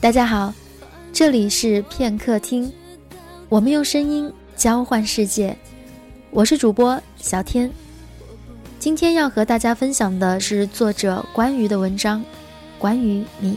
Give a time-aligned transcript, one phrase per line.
[0.00, 0.52] 大家好，
[1.12, 2.72] 这里是片刻听，
[3.48, 5.56] 我们用声音交换世界，
[6.30, 7.70] 我是主播小天。
[8.80, 12.24] 今天要和大家分享的是作者关于的文章，
[12.80, 13.56] 关于你。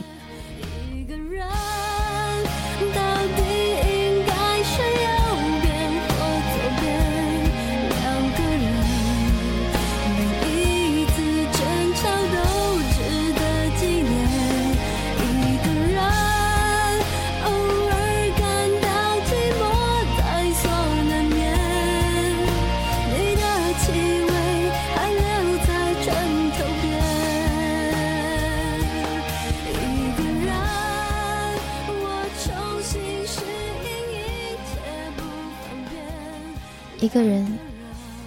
[37.06, 37.46] 一个人，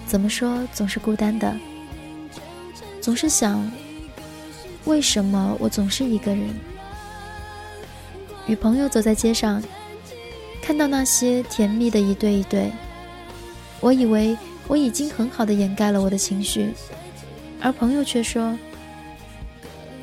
[0.07, 1.53] 怎么说总是孤单的，
[3.01, 3.69] 总是想，
[4.85, 6.47] 为什么我总是一个人？
[8.47, 9.61] 与朋友走在街上，
[10.61, 12.71] 看到那些甜蜜的一对一对，
[13.81, 14.37] 我以为
[14.69, 16.73] 我已经很好的掩盖了我的情绪，
[17.59, 18.57] 而朋友却说，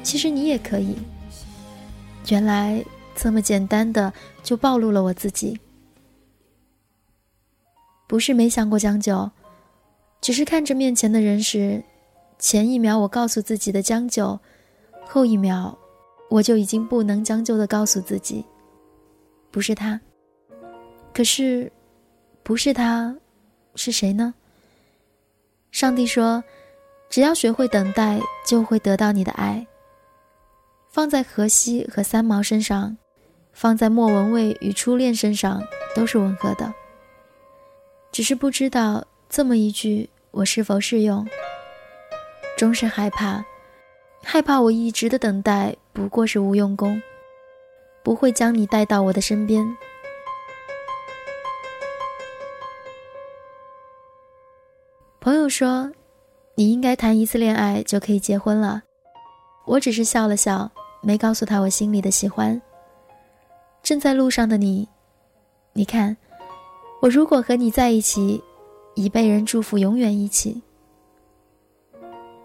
[0.03, 0.99] 其实你也可以。
[2.29, 5.59] 原来这么简单的就暴露了我自己。
[8.07, 9.31] 不是没想过将就，
[10.21, 11.83] 只是看着面前的人时，
[12.39, 14.39] 前一秒我告诉自己的将就，
[15.05, 15.77] 后一秒
[16.31, 18.45] 我就已经不能将就的告诉自己，
[19.51, 20.01] 不是他。
[21.13, 21.73] 可是，
[22.43, 23.17] 不是他，
[23.75, 24.35] 是谁呢？
[25.73, 26.43] 上帝说，
[27.09, 29.67] 只要学会等待，就会得到你的爱。
[30.89, 32.97] 放在荷西和三毛身上，
[33.53, 35.63] 放在莫文蔚与初恋身上，
[35.95, 36.73] 都是吻合的。
[38.17, 41.29] 只是不知道这么一句我是否适用。
[42.57, 43.45] 终是害怕，
[44.23, 47.03] 害怕我一直的等待不过是无用功，
[48.03, 49.63] 不会将你带到我的身边。
[55.21, 55.93] 朋友说，
[56.55, 58.83] 你应该谈一次恋爱就可以结婚了。
[59.67, 60.71] 我只是笑了笑，
[61.03, 62.63] 没告诉他我心里的喜欢。
[63.83, 64.89] 正在路上的你，
[65.75, 66.17] 你看。
[67.01, 68.43] 我如果和你在一起，
[68.95, 70.63] 已被人祝福永远一起。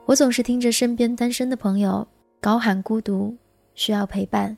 [0.05, 2.05] 我总是听着身边单身的朋友
[2.41, 3.35] 高喊孤独，
[3.75, 4.57] 需要陪伴，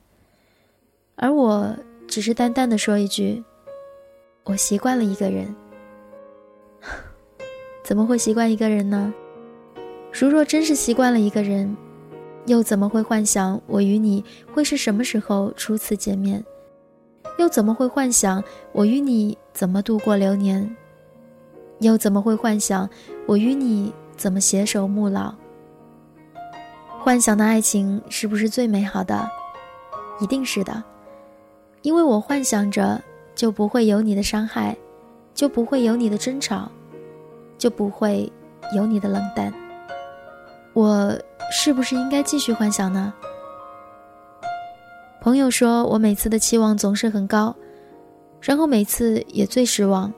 [1.14, 1.74] 而我
[2.08, 3.42] 只是淡淡的说一句
[4.44, 5.54] ：“我习惯了一个人。”
[7.84, 9.14] 怎么会习惯一个人呢？
[10.12, 11.76] 如若真是习惯了一个人，
[12.46, 16.44] 又怎么会幻想我与你会是什么时候初次见面？
[17.38, 20.76] 又怎么会幻想我与你怎么度过流年？
[21.78, 22.88] 又怎么会幻想
[23.26, 25.32] 我与你怎么携手暮老？
[26.98, 29.30] 幻想的爱情是不是最美好的？
[30.20, 30.82] 一定是的，
[31.82, 33.00] 因为我幻想着，
[33.34, 34.76] 就不会有你的伤害，
[35.34, 36.68] 就不会有你的争吵，
[37.56, 38.30] 就不会
[38.74, 39.52] 有你的冷淡。
[40.72, 41.16] 我
[41.52, 43.12] 是不是应该继续幻想呢？
[45.20, 47.54] 朋友说我每次的期望总是很高，
[48.44, 50.12] 然后每次也最失望。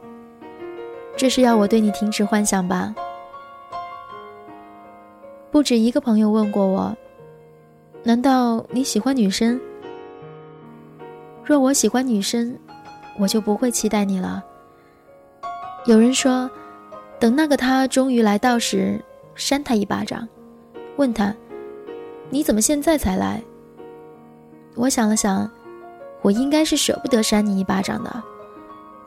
[1.16, 2.92] 这是要我对你停止幻想吧？
[5.52, 6.94] 不止一个朋友问过我，
[8.02, 9.60] 难道你喜欢女生？
[11.44, 12.58] 若我喜欢女生，
[13.16, 14.44] 我就不会期待你了。
[15.86, 16.50] 有人说，
[17.20, 19.00] 等那个他终于来到时，
[19.36, 20.28] 扇他一巴掌，
[20.96, 21.32] 问他，
[22.28, 23.40] 你怎么现在才来？
[24.74, 25.48] 我想了想，
[26.22, 28.22] 我应该是舍不得扇你一巴掌的，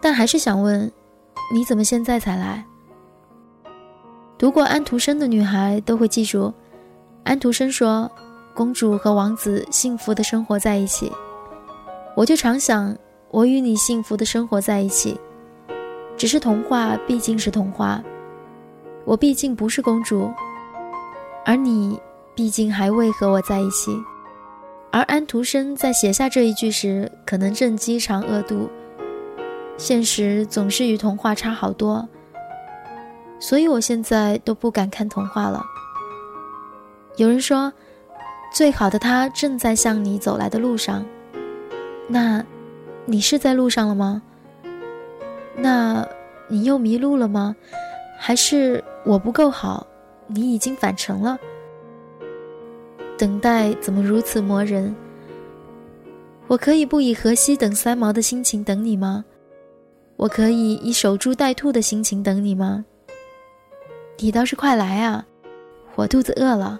[0.01, 0.91] 但还是想问，
[1.53, 2.65] 你怎么现在才来？
[4.37, 6.53] 读过安徒生的女孩都会记住，
[7.23, 8.09] 安徒生说，
[8.53, 11.11] 公主和王子幸福的生活在一起。
[12.15, 12.95] 我就常想，
[13.31, 15.19] 我与你幸福的生活在一起，
[16.15, 18.01] 只是童话毕竟是童话，
[19.03, 20.31] 我毕竟不是公主，
[21.45, 21.99] 而你
[22.33, 23.91] 毕竟还未和我在一起。
[24.91, 28.69] 而安徒生在写下这一句时，可能正饥肠饿肚。
[29.77, 32.09] 现实总是与童话差好多，
[33.39, 35.63] 所以我现在都不敢看童话了。
[37.17, 37.71] 有人说，
[38.51, 41.05] 最好的他正在向你走来的路上，
[42.07, 42.43] 那，
[43.05, 44.21] 你是在路上了吗？
[45.55, 46.07] 那，
[46.47, 47.55] 你又迷路了吗？
[48.17, 49.85] 还是我不够好，
[50.27, 51.37] 你已经返程了？
[53.19, 54.95] 等待怎么如此磨人？
[56.47, 59.25] 我可以不以荷西等三毛的心情等你吗？
[60.15, 62.85] 我可以以守株待兔的心情等你吗？
[64.19, 65.25] 你倒是快来啊！
[65.95, 66.79] 我肚子饿了。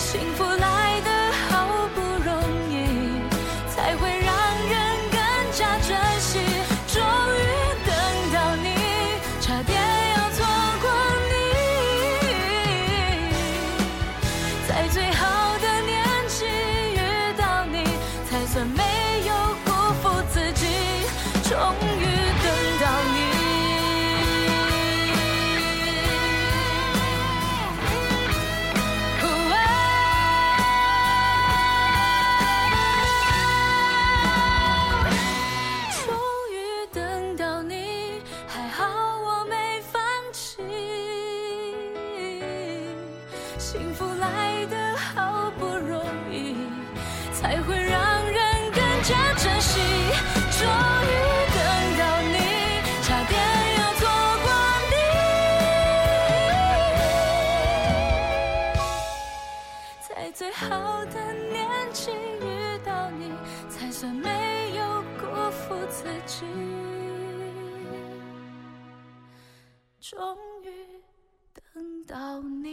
[0.00, 0.49] 幸福
[49.00, 49.80] 人更加珍惜。
[50.58, 51.08] 终于
[51.54, 51.58] 等
[51.98, 52.36] 到你，
[53.02, 53.34] 差点
[53.78, 54.00] 要错
[54.44, 54.46] 过
[54.90, 54.94] 你，
[60.06, 60.68] 在最好
[61.06, 61.58] 的年
[61.92, 63.32] 纪遇到你，
[63.70, 66.44] 才算没有辜负自己。
[70.00, 70.68] 终于
[71.54, 72.68] 等到你。